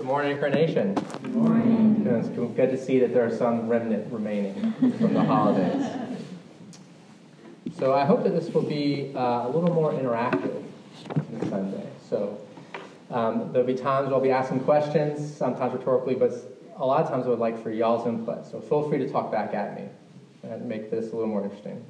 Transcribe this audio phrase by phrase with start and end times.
[0.00, 0.94] Good morning, Incarnation.
[0.94, 2.06] Good morning.
[2.06, 5.86] It's good to see that there are some remnant remaining from the holidays.
[7.78, 10.64] So I hope that this will be uh, a little more interactive
[11.32, 11.86] this Sunday.
[12.08, 12.38] So
[13.10, 16.32] um, there'll be times where I'll be asking questions, sometimes rhetorically, but
[16.78, 18.46] a lot of times I would like for y'all's input.
[18.46, 19.86] So feel free to talk back at me
[20.44, 21.84] and make this a little more interesting.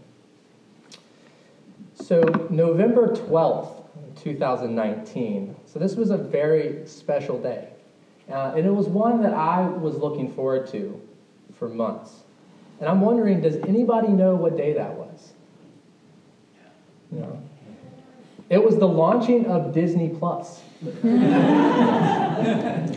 [1.95, 3.85] So November 12th,
[4.21, 5.55] 2019.
[5.65, 7.69] So this was a very special day.
[8.31, 11.01] Uh, and it was one that I was looking forward to
[11.59, 12.23] for months.
[12.79, 15.33] And I'm wondering, does anybody know what day that was?
[17.11, 17.43] No.
[18.49, 20.63] It was the launching of Disney Plus.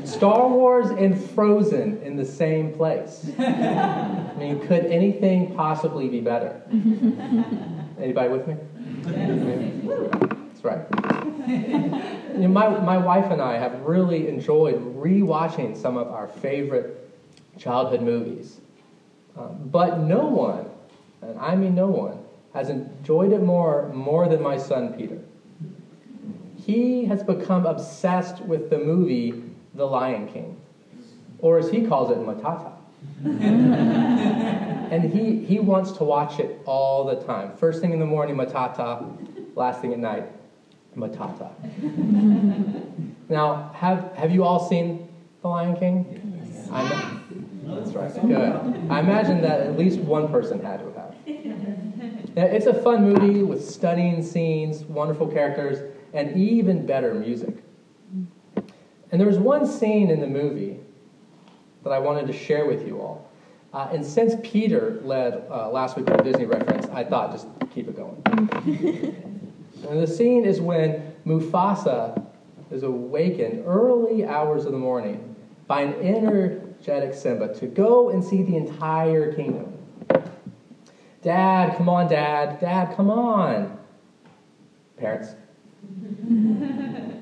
[0.05, 3.30] Star Wars and Frozen in the same place.
[3.38, 6.61] I mean, could anything possibly be better?
[8.00, 8.55] Anybody with me?
[10.63, 10.85] Right.
[12.34, 17.08] You know, my, my wife and I have really enjoyed rewatching some of our favorite
[17.59, 18.59] childhood movies.
[19.38, 20.66] Uh, but no one,
[21.22, 22.17] and I mean no one,
[22.56, 25.19] has enjoyed it more more than my son Peter.
[26.58, 29.44] He has become obsessed with the movie
[29.75, 30.59] The Lion King,
[31.39, 32.72] or as he calls it, Matata.
[33.25, 37.56] and he, he wants to watch it all the time.
[37.58, 39.17] First thing in the morning, Matata.
[39.56, 40.25] Last thing at night,
[40.95, 41.52] Matata.
[43.30, 45.08] now, have, have you all seen
[45.41, 46.35] The Lion King?
[46.39, 46.69] Yes.
[46.72, 46.83] I
[47.63, 48.13] That's right.
[48.13, 48.91] Good.
[48.91, 51.16] I imagine that at least one person had to have.
[52.35, 57.63] Now, it's a fun movie with stunning scenes, wonderful characters, and even better music.
[58.55, 60.80] And there was one scene in the movie
[61.83, 63.30] that I wanted to share with you all.
[63.73, 67.47] Uh, and since Peter led uh, last week with a Disney reference, I thought just
[67.73, 68.22] keep it going.
[69.88, 72.26] and the scene is when Mufasa
[72.72, 75.36] is awakened early hours of the morning
[75.67, 79.72] by an energetic Simba to go and see the entire kingdom.
[81.22, 82.59] Dad, come on, Dad.
[82.59, 83.78] Dad, come on.
[84.97, 85.35] Parents.
[86.28, 87.19] you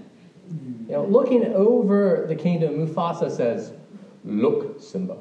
[0.89, 3.73] know, looking over the kingdom, Mufasa says,
[4.23, 5.17] Look, Simba.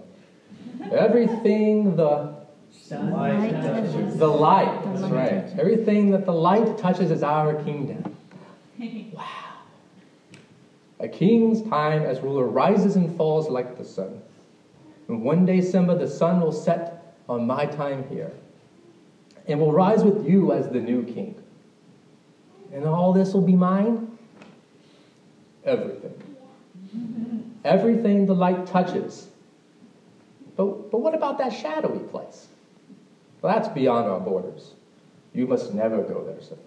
[0.91, 2.40] Everything the
[2.91, 4.19] light touches.
[4.19, 5.59] the light, that's right.
[5.59, 8.17] Everything that the light touches is our kingdom.
[9.15, 9.25] Wow.
[11.01, 14.21] A king's time as ruler rises and falls like the sun.
[15.09, 18.33] And one day, Simba, the sun will set on my time here
[19.47, 21.35] and will rise with you as the new king.
[22.73, 24.17] And all this will be mine?
[25.65, 26.15] Everything.
[27.65, 29.29] Everything the light touches.
[30.57, 32.49] But, but what about that shadowy place?
[33.41, 34.75] Well, that's beyond our borders.
[35.33, 36.63] You must never go there, Simba.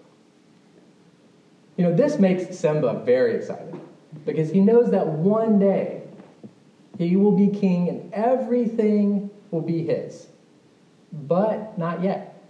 [1.77, 3.79] You know, this makes Simba very excited
[4.25, 6.03] because he knows that one day
[6.97, 10.27] he will be king and everything will be his.
[11.11, 12.41] But not yet.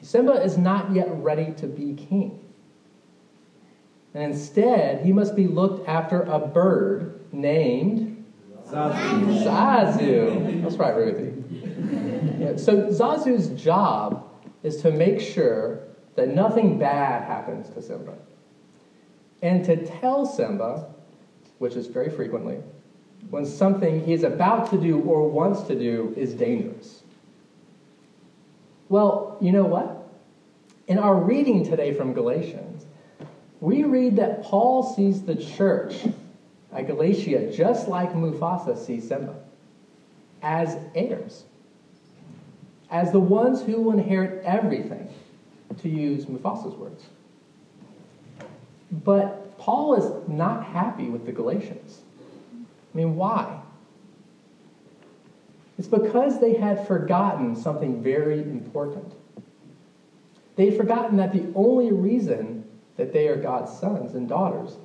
[0.00, 2.38] Simba is not yet ready to be king.
[4.14, 8.24] And instead, he must be looked after a bird named
[8.66, 9.44] Zazu.
[9.44, 10.62] Zazu.
[10.62, 11.37] That's right, Ruthie.
[12.58, 14.28] So Zazu's job
[14.62, 15.80] is to make sure
[16.16, 18.14] that nothing bad happens to Simba.
[19.42, 20.86] And to tell Simba,
[21.58, 22.58] which is very frequently,
[23.30, 27.02] when something he's about to do or wants to do is dangerous.
[28.88, 30.08] Well, you know what?
[30.86, 32.86] In our reading today from Galatians,
[33.60, 36.06] we read that Paul sees the church
[36.72, 39.34] at Galatia just like Mufasa sees Simba
[40.42, 41.44] as heirs,
[42.90, 45.08] as the ones who will inherit everything,
[45.78, 47.04] to use Mufasa's words.
[48.90, 52.00] But Paul is not happy with the Galatians.
[52.54, 53.60] I mean, why?
[55.78, 59.12] It's because they had forgotten something very important.
[60.56, 62.64] They'd forgotten that the only reason
[62.96, 64.76] that they are God's sons and daughters,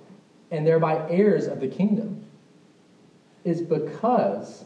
[0.52, 2.24] and thereby heirs of the kingdom,
[3.44, 4.66] is because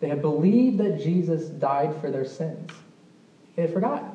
[0.00, 2.70] they have believed that Jesus died for their sins.
[3.54, 4.10] They had forgotten.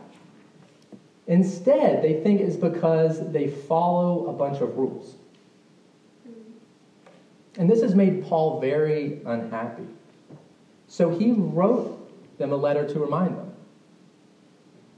[1.27, 5.15] Instead, they think it's because they follow a bunch of rules.
[7.57, 9.87] And this has made Paul very unhappy.
[10.87, 11.97] So he wrote
[12.37, 13.53] them a letter to remind them.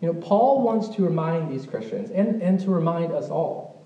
[0.01, 3.85] You know, Paul wants to remind these Christians and, and to remind us all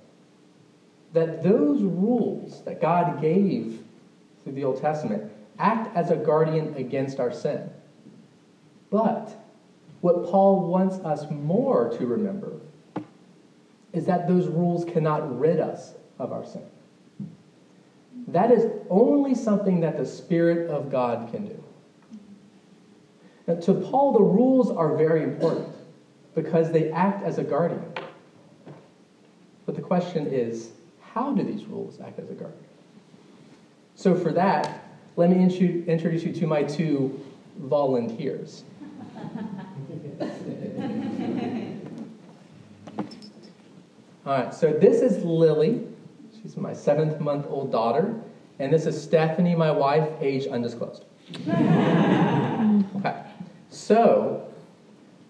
[1.14, 3.84] that those rules that God gave
[4.44, 7.70] through the Old Testament act as a guardian against our sin.
[8.90, 9.36] But
[10.02, 12.54] what Paul wants us more to remember
[13.94, 16.64] is that those rules cannot rid us of our sin.
[18.28, 21.64] that is only something that the Spirit of God can do.
[23.48, 25.74] Now, to Paul, the rules are very important
[26.36, 27.86] because they act as a guardian.
[29.66, 30.72] But the question is,
[31.02, 32.64] how do these rules act as a guardian?
[33.96, 34.87] So, for that,
[35.18, 37.20] let me introduce you to my two
[37.58, 38.64] volunteers.
[44.26, 45.88] All right, so this is Lily.
[46.40, 48.22] She's my seventh month old daughter.
[48.60, 51.04] And this is Stephanie, my wife, age undisclosed.
[51.48, 53.24] okay,
[53.72, 54.48] so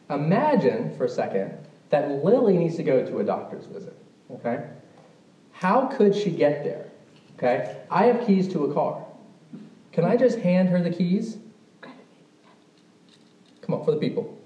[0.09, 1.57] imagine for a second
[1.89, 3.97] that Lily needs to go to a doctor's visit.
[4.31, 4.65] Okay?
[5.53, 6.87] How could she get there?
[7.37, 7.77] Okay?
[7.89, 9.06] I have keys to a car.
[9.97, 11.39] Can I just hand her the keys?
[13.61, 14.39] Come on, for the people.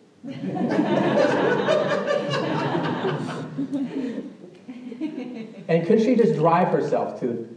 [5.68, 7.50] and could she just drive herself to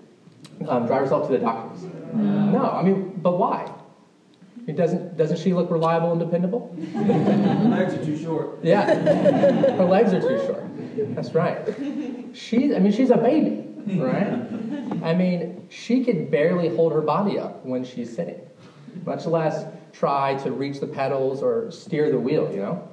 [0.67, 1.85] um, drive herself to the doctors?
[2.15, 2.69] No.
[2.69, 3.73] I mean, but why?
[4.67, 6.77] It doesn't doesn't she look reliable and dependable?
[6.95, 8.59] Her legs are too short.
[8.65, 8.93] Yeah,
[9.77, 10.65] her legs are too short.
[11.15, 11.61] That's right.
[12.33, 13.64] She's I mean she's a baby,
[13.97, 15.03] right?
[15.03, 18.41] I mean she could barely hold her body up when she's sitting,
[19.05, 22.51] much less try to reach the pedals or steer the wheel.
[22.51, 22.89] You know.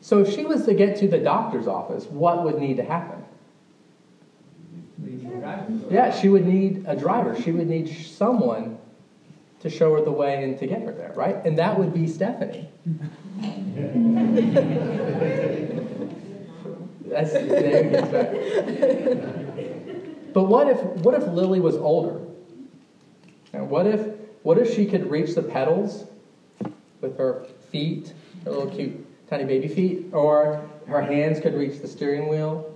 [0.00, 3.22] So if she was to get to the doctor's office, what would need to happen?
[5.90, 7.40] Yeah, she would need a driver.
[7.40, 8.78] She would need someone
[9.60, 11.36] to show her the way and to get her there, right?
[11.44, 12.68] And that would be Stephanie.
[17.10, 17.32] That's
[20.32, 22.20] But what if what if Lily was older?
[23.52, 26.06] What if what if she could reach the pedals
[27.00, 28.14] with her feet,
[28.44, 32.72] her little cute tiny baby feet, or her hands could reach the steering wheel?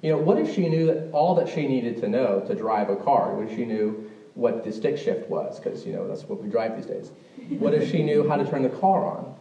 [0.00, 2.88] You know, what if she knew that all that she needed to know to drive
[2.88, 3.42] a car?
[3.42, 5.58] If she knew what the stick shift was?
[5.60, 7.12] Because, you know, that's what we drive these days.
[7.58, 9.34] What if she knew how to turn the car on?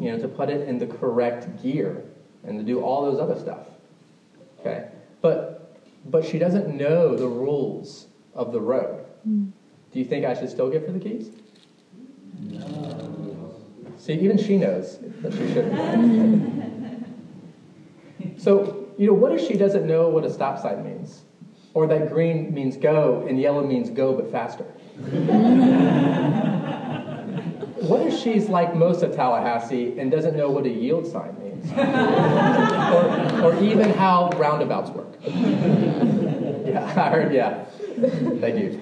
[0.00, 2.02] You know, to put it in the correct gear
[2.46, 3.66] and to do all those other stuff.
[4.60, 4.88] Okay?
[5.20, 9.04] But, but she doesn't know the rules of the road.
[9.28, 9.50] Mm.
[9.92, 11.30] Do you think I should still give her the keys?
[12.40, 13.54] No.
[13.98, 17.06] See, even she knows that she shouldn't.
[18.38, 21.22] so, you know, what if she doesn't know what a stop sign means?
[21.74, 24.64] Or that green means go and yellow means go but faster?
[27.82, 31.45] what if she's like most of Tallahassee and doesn't know what a yield sign means?
[33.42, 35.08] or, or even how roundabouts work?
[35.22, 37.64] yeah, I heard, yeah.
[38.40, 38.80] Thank you.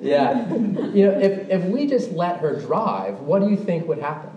[0.00, 0.48] Yeah.
[0.52, 4.30] You know, if, if we just let her drive, what do you think would happen?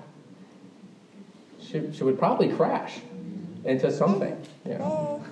[1.61, 2.99] She, she would probably crash
[3.65, 4.41] into something.
[4.65, 5.23] You know?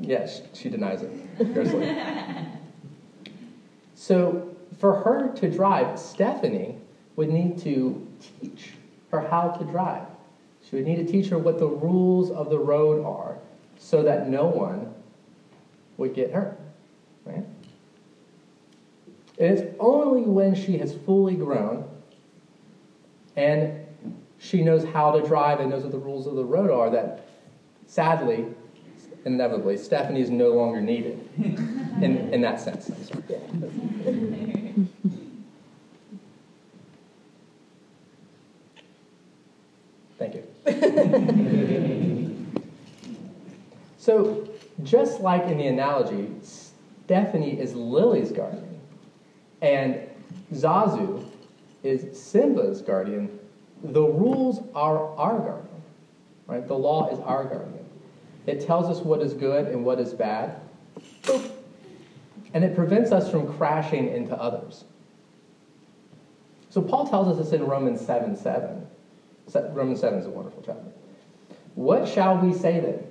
[0.00, 1.10] Yes, she denies it,
[3.94, 6.76] so for her to drive, Stephanie
[7.16, 8.06] would need to
[8.40, 8.72] teach
[9.12, 10.06] her how to drive.
[10.70, 13.38] She would need to teach her what the rules of the road are
[13.78, 14.94] so that no one
[15.96, 16.58] would get hurt.
[17.24, 17.44] Right?
[19.38, 21.88] And it's only when she has fully grown
[23.36, 23.80] and
[24.38, 27.26] she knows how to drive and knows what the rules of the road are that
[27.86, 28.46] sadly,
[29.24, 32.86] inevitably, Stephanie is no longer needed in, in that sense.
[40.18, 40.44] Thank you.
[44.10, 44.48] So,
[44.82, 48.80] just like in the analogy, Stephanie is Lily's guardian,
[49.62, 50.00] and
[50.52, 51.24] Zazu
[51.84, 53.38] is Simba's guardian.
[53.84, 55.82] The rules are our guardian,
[56.48, 56.66] right?
[56.66, 57.86] The law is our guardian.
[58.48, 60.60] It tells us what is good and what is bad.
[62.52, 64.86] And it prevents us from crashing into others.
[66.68, 68.88] So Paul tells us this in Romans 7 7.
[69.72, 70.90] Romans 7 is a wonderful chapter.
[71.76, 73.04] What shall we say then?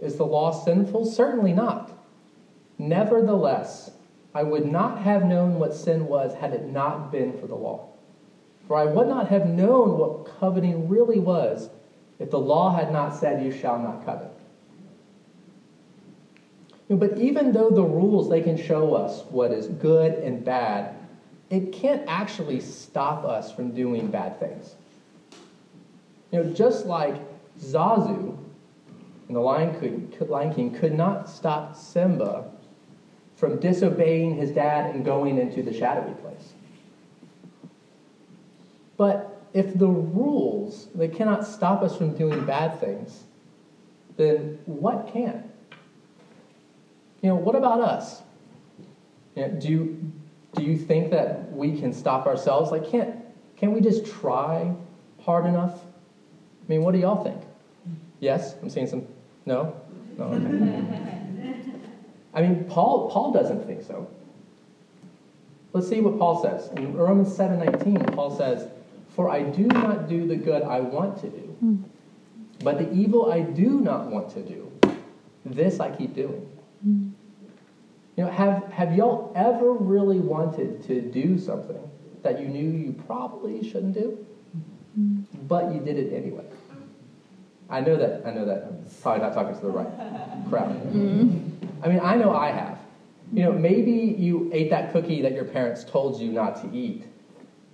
[0.00, 1.04] Is the law sinful?
[1.06, 1.90] Certainly not.
[2.78, 3.90] Nevertheless,
[4.34, 7.88] I would not have known what sin was had it not been for the law.
[8.66, 11.70] For I would not have known what coveting really was
[12.18, 14.30] if the law had not said, You shall not covet.
[16.88, 20.94] But even though the rules, they can show us what is good and bad,
[21.50, 24.74] it can't actually stop us from doing bad things.
[26.30, 27.16] You know, just like
[27.58, 28.36] Zazu
[29.28, 32.50] and the Lion, Lion King could not stop Simba
[33.36, 36.54] from disobeying his dad and going into the shadowy place.
[38.96, 43.24] But if the rules, they cannot stop us from doing bad things,
[44.16, 45.48] then what can?
[47.22, 48.22] You know, what about us?
[49.36, 50.12] You know, do, you,
[50.54, 52.72] do you think that we can stop ourselves?
[52.72, 53.14] Like, can't,
[53.56, 54.74] can't we just try
[55.20, 55.84] hard enough?
[55.84, 57.40] I mean, what do y'all think?
[58.20, 58.56] Yes?
[58.60, 59.06] I'm seeing some.
[59.46, 59.80] No?
[60.16, 60.24] No?
[60.24, 60.84] Okay.
[62.34, 64.08] I mean, Paul, Paul doesn't think so.
[65.72, 66.70] Let's see what Paul says.
[66.76, 68.68] In Romans 7:19, Paul says,
[69.08, 71.76] "For I do not do the good I want to do, hmm.
[72.62, 74.70] but the evil I do not want to do,
[75.44, 76.48] this I keep doing."
[76.82, 77.08] Hmm.
[78.16, 81.78] You know, have, have y'all ever really wanted to do something
[82.22, 84.26] that you knew you probably shouldn't do,
[84.94, 85.20] hmm.
[85.46, 86.44] but you did it anyway?
[87.70, 88.26] I know that.
[88.26, 88.64] I know that.
[88.64, 89.88] I'm probably not talking to the right
[90.48, 90.74] crowd.
[90.86, 91.84] Mm-hmm.
[91.84, 92.78] I mean, I know I have.
[93.32, 97.04] You know, maybe you ate that cookie that your parents told you not to eat.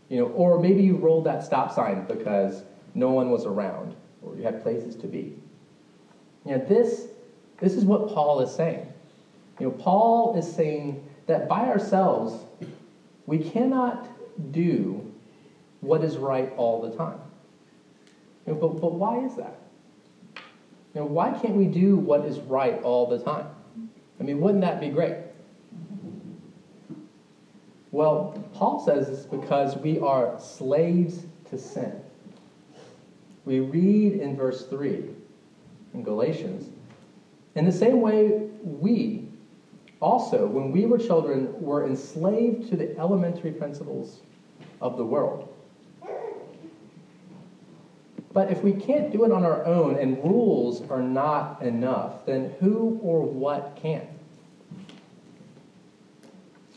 [0.09, 4.37] You know, or maybe you rolled that stop sign because no one was around or
[4.37, 5.37] you had places to be.
[6.45, 7.09] You know, this
[7.61, 8.93] this is what Paul is saying.
[9.61, 12.45] You know, Paul is saying that by ourselves
[13.27, 14.09] we cannot
[14.53, 15.13] do
[15.81, 17.19] what is right all the time.
[18.47, 19.59] You know, but, but why is that?
[20.95, 23.47] You know, why can't we do what is right all the time?
[24.21, 25.17] I mean, wouldn't that be great?
[27.91, 32.01] Well, Paul says it's because we are slaves to sin.
[33.45, 35.05] We read in verse 3
[35.95, 36.71] in Galatians,
[37.55, 39.29] in the same way, we
[40.01, 44.21] also, when we were children, were enslaved to the elementary principles
[44.81, 45.54] of the world.
[48.35, 52.53] But if we can't do it on our own and rules are not enough, then
[52.59, 54.03] who or what can?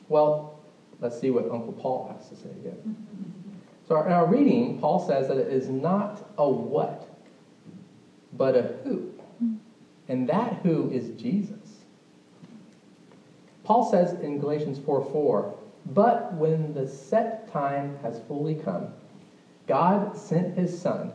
[0.07, 0.55] Well,
[1.01, 2.95] let's see what Uncle Paul has to say again.
[3.87, 7.09] So, in our reading, Paul says that it is not a what,
[8.37, 9.09] but a who.
[10.07, 11.85] And that who is Jesus.
[13.63, 15.53] Paul says in Galatians 4 4,
[15.87, 18.89] but when the set time has fully come,
[19.65, 21.11] God sent his Son,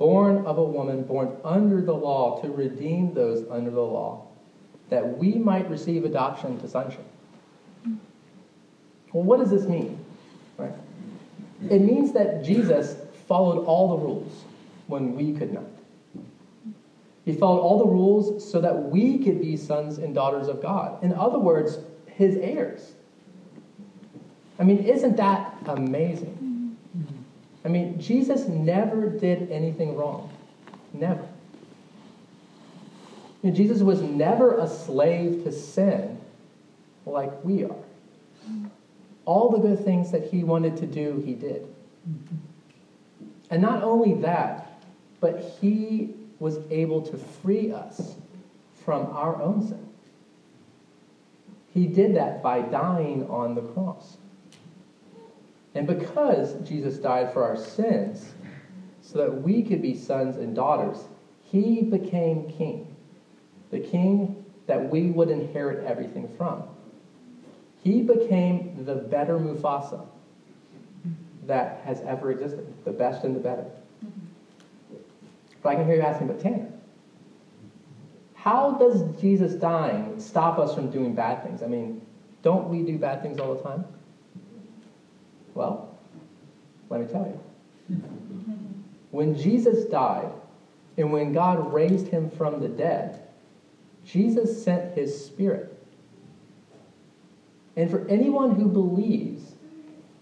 [0.00, 4.26] born of a woman, born under the law, to redeem those under the law,
[4.88, 7.04] that we might receive adoption to sonship.
[9.12, 10.02] Well, what does this mean?
[10.56, 10.72] Right?
[11.68, 12.96] It means that Jesus
[13.28, 14.44] followed all the rules
[14.86, 15.64] when we could not.
[17.26, 21.04] He followed all the rules so that we could be sons and daughters of God.
[21.04, 22.94] In other words, his heirs.
[24.58, 26.49] I mean, isn't that amazing?
[27.64, 30.30] I mean, Jesus never did anything wrong.
[30.92, 31.26] Never.
[33.42, 36.18] You know, Jesus was never a slave to sin
[37.06, 37.84] like we are.
[39.24, 41.66] All the good things that he wanted to do, he did.
[43.50, 44.82] And not only that,
[45.20, 48.14] but he was able to free us
[48.84, 49.86] from our own sin.
[51.72, 54.16] He did that by dying on the cross.
[55.74, 58.34] And because Jesus died for our sins,
[59.02, 61.08] so that we could be sons and daughters,
[61.42, 62.86] he became king.
[63.70, 66.62] The king that we would inherit everything from.
[67.82, 70.06] He became the better Mufasa
[71.46, 73.64] that has ever existed, the best and the better.
[75.62, 76.70] But I can hear you asking, but Tanner,
[78.34, 81.62] how does Jesus dying stop us from doing bad things?
[81.62, 82.00] I mean,
[82.42, 83.84] don't we do bad things all the time?
[85.54, 85.98] Well,
[86.88, 87.96] let me tell you.
[89.10, 90.30] When Jesus died
[90.96, 93.20] and when God raised him from the dead,
[94.04, 95.76] Jesus sent his spirit.
[97.76, 99.54] And for anyone who believes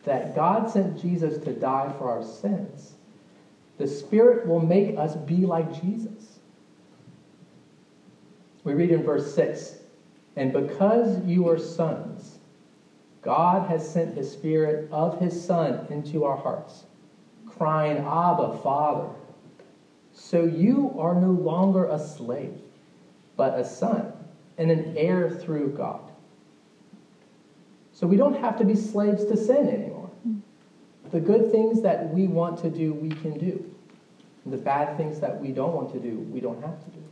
[0.05, 2.95] that God sent Jesus to die for our sins,
[3.79, 6.41] the Spirit will make us be like Jesus.
[8.65, 9.79] We read in verse 6
[10.37, 12.38] And because you are sons,
[13.23, 16.85] God has sent the Spirit of His Son into our hearts,
[17.47, 19.09] crying, Abba, Father.
[20.13, 22.59] So you are no longer a slave,
[23.37, 24.13] but a son,
[24.57, 26.01] and an heir through God.
[27.93, 30.11] So we don't have to be slaves to sin anymore.
[31.11, 33.65] The good things that we want to do, we can do.
[34.45, 37.03] And the bad things that we don't want to do, we don't have to do.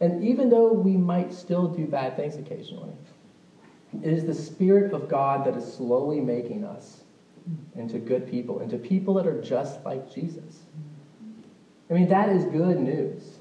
[0.00, 2.92] And even though we might still do bad things occasionally,
[4.02, 7.04] it is the Spirit of God that is slowly making us
[7.74, 10.62] into good people, into people that are just like Jesus.
[11.90, 13.38] I mean, that is good news.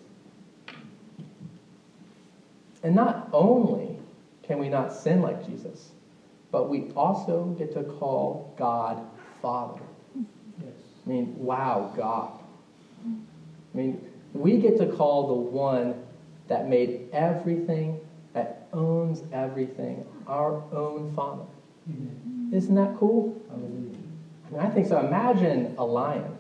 [2.84, 3.98] And not only
[4.44, 5.92] can we not sin like Jesus,
[6.52, 9.04] but we also get to call God
[9.42, 9.82] Father.
[10.16, 10.74] Yes.
[11.06, 12.32] I mean, wow, God.
[13.04, 14.02] I mean,
[14.34, 15.96] we get to call the one
[16.48, 18.00] that made everything,
[18.76, 21.46] owns everything, our own Father.
[22.52, 23.42] Isn't that cool?
[23.52, 23.96] I mean,
[24.60, 25.00] I think so.
[25.00, 26.38] Imagine a lion,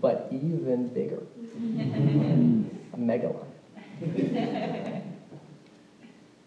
[0.00, 1.22] but even bigger.
[2.92, 5.14] a mega lion.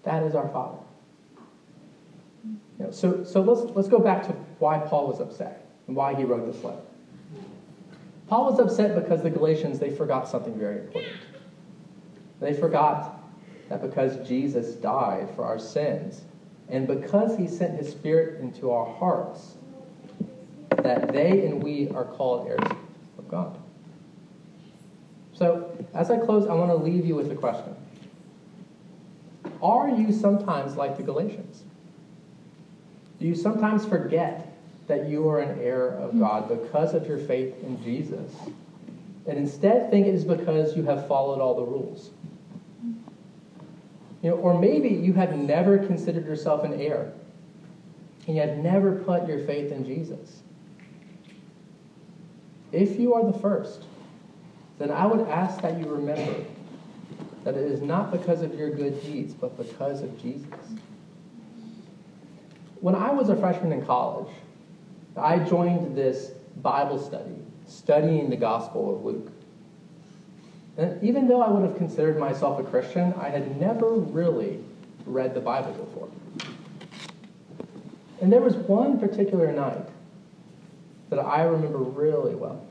[0.04, 0.78] that is our Father.
[2.80, 6.16] You know, so so let's, let's go back to why Paul was upset and why
[6.16, 6.82] he wrote this letter.
[8.28, 11.14] Paul was upset because the Galatians, they forgot something very important.
[12.40, 13.21] They forgot
[13.72, 16.24] that because Jesus died for our sins,
[16.68, 19.56] and because he sent his Spirit into our hearts,
[20.84, 22.70] that they and we are called heirs
[23.18, 23.58] of God.
[25.32, 27.74] So, as I close, I want to leave you with a question
[29.64, 31.64] Are you sometimes like the Galatians?
[33.22, 34.54] Do you sometimes forget
[34.88, 38.34] that you are an heir of God because of your faith in Jesus,
[39.28, 42.10] and instead think it is because you have followed all the rules.
[44.22, 47.14] You know, or maybe you have never considered yourself an heir,
[48.28, 50.44] and you have never put your faith in Jesus.
[52.72, 53.84] If you are the first,
[54.78, 56.46] then I would ask that you remember
[57.44, 60.48] that it is not because of your good deeds, but because of Jesus.
[62.80, 64.32] When I was a freshman in college,
[65.18, 67.36] I joined this Bible study,
[67.68, 69.32] studying the Gospel of Luke.
[70.82, 74.64] And even though I would have considered myself a Christian, I had never really
[75.06, 76.10] read the Bible before.
[78.20, 79.88] And there was one particular night
[81.12, 82.66] that I remember really well.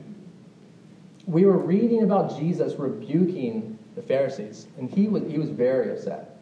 [1.25, 6.37] We were reading about Jesus rebuking the Pharisees, and he was, he was very upset.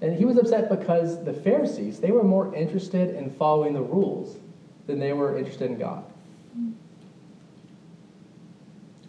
[0.00, 4.38] And he was upset because the Pharisees, they were more interested in following the rules
[4.86, 6.02] than they were interested in God.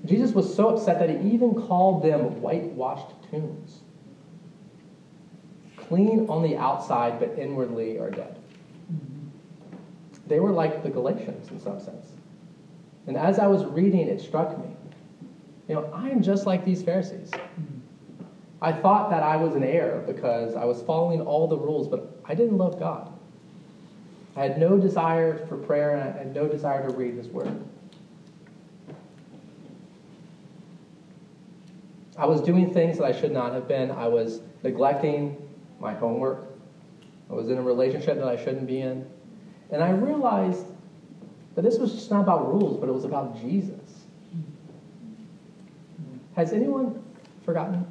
[0.08, 3.82] Jesus was so upset that he even called them whitewashed tombs.
[5.76, 8.38] Clean on the outside, but inwardly are dead.
[10.28, 12.12] They were like the Galatians in some sense.
[13.08, 14.76] And as I was reading, it struck me.
[15.68, 17.32] You know, I am just like these Pharisees.
[18.62, 22.20] I thought that I was an heir because I was following all the rules, but
[22.26, 23.12] I didn't love God.
[24.36, 27.60] I had no desire for prayer and I had no desire to read his word.
[32.18, 33.92] I was doing things that I should not have been.
[33.92, 35.38] I was neglecting
[35.80, 36.50] my homework.
[37.30, 39.06] I was in a relationship that I shouldn't be in.
[39.72, 40.66] And I realized
[41.56, 44.06] that this was just not about rules, but it was about Jesus.
[46.36, 47.04] Has anyone
[47.44, 47.86] forgotten?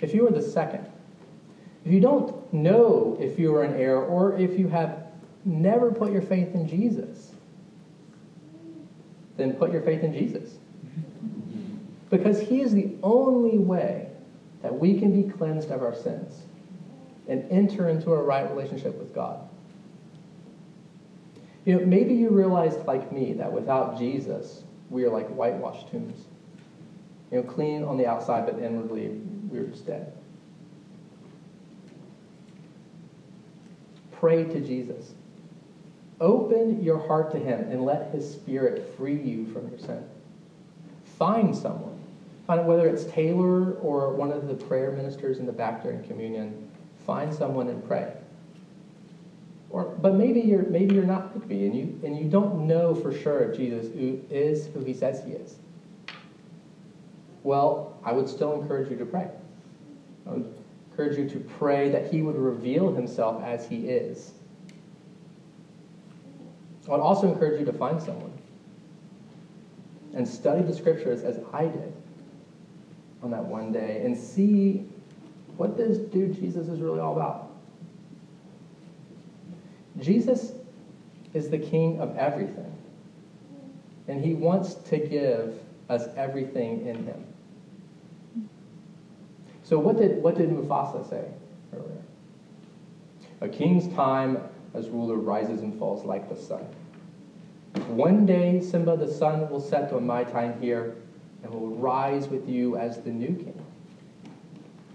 [0.00, 0.86] If you are the second,
[1.84, 5.06] if you don't know if you are an heir or if you have
[5.44, 7.32] never put your faith in Jesus,
[9.36, 10.58] then put your faith in Jesus.
[12.10, 14.10] Because he is the only way
[14.62, 16.42] that we can be cleansed of our sins
[17.28, 19.46] and enter into a right relationship with God.
[21.64, 26.24] You know, maybe you realized, like me, that without Jesus, we are like whitewashed tombs.
[27.30, 29.08] You know, clean on the outside, but inwardly,
[29.50, 30.12] we're just dead.
[34.12, 35.14] Pray to Jesus.
[36.20, 40.04] Open your heart to Him and let His Spirit free you from your sin.
[41.04, 41.97] Find someone.
[42.48, 46.70] Find whether it's Taylor or one of the prayer ministers in the back during communion.
[47.06, 48.14] Find someone and pray.
[49.68, 53.12] Or, but maybe you're maybe you're not me and you and you don't know for
[53.12, 55.56] sure if Jesus is who He says He is.
[57.42, 59.28] Well, I would still encourage you to pray.
[60.26, 60.54] I would
[60.90, 64.32] encourage you to pray that He would reveal Himself as He is.
[66.86, 68.32] I would also encourage you to find someone
[70.14, 71.92] and study the scriptures as I did
[73.22, 74.86] on that one day and see
[75.56, 77.50] what this dude Jesus is really all about.
[80.00, 80.52] Jesus
[81.34, 82.72] is the king of everything,
[84.06, 87.24] and he wants to give us everything in him.
[89.64, 91.24] So what did, what did Mufasa say
[91.74, 92.02] earlier?
[93.40, 94.38] A king's time
[94.74, 96.64] as ruler rises and falls like the sun.
[97.88, 100.96] One day, Simba, the sun will set on my time here
[101.42, 103.64] and will rise with you as the new king.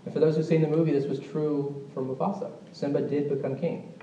[0.05, 2.51] And for those who've seen the movie, this was true for Mufasa.
[2.71, 3.93] Simba did become king.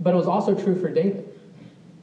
[0.00, 1.38] But it was also true for David.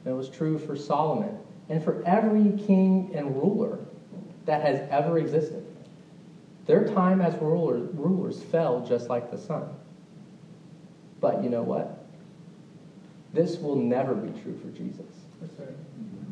[0.04, 1.38] And it was true for Solomon.
[1.68, 3.78] And for every king and ruler
[4.46, 5.64] that has ever existed.
[6.66, 9.64] Their time as rulers, rulers fell just like the sun.
[11.20, 12.04] But you know what?
[13.32, 15.06] This will never be true for Jesus.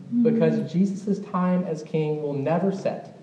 [0.08, 0.22] Mm-hmm.
[0.22, 3.18] Because Jesus' time as king will never set,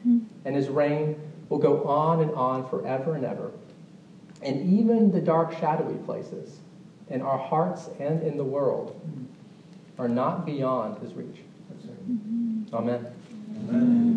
[0.00, 0.20] mm-hmm.
[0.44, 3.52] and his reign will go on and on forever and ever.
[4.42, 6.58] And even the dark, shadowy places
[7.08, 10.02] in our hearts and in the world mm-hmm.
[10.02, 11.38] are not beyond his reach.
[12.72, 13.06] Amen.
[13.68, 14.13] Amen.